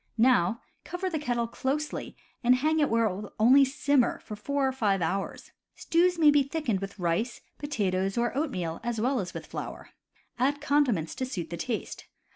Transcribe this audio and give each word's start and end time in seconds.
Now 0.17 0.61
cover 0.83 1.11
the 1.11 1.19
kettle 1.19 1.45
closely 1.47 2.15
and 2.43 2.55
hang 2.55 2.79
it 2.79 2.89
where 2.89 3.05
it 3.05 3.15
will 3.15 3.33
only 3.39 3.63
simmer 3.63 4.17
for 4.21 4.35
four 4.35 4.67
or 4.67 4.71
five 4.71 4.99
hours. 4.99 5.51
Stews 5.75 6.17
may 6.17 6.31
be 6.31 6.41
thickened 6.41 6.79
with 6.79 6.97
rice^ 6.97 7.39
potatoes, 7.59 8.17
or 8.17 8.35
oatmeal, 8.35 8.79
as 8.83 8.99
well 8.99 9.19
as 9.19 9.35
with 9.35 9.45
flour. 9.45 9.89
Add 10.39 10.59
con 10.59 10.85
diments 10.87 11.13
to 11.17 11.25
suit 11.27 11.51
the 11.51 11.55
taste. 11.57 12.07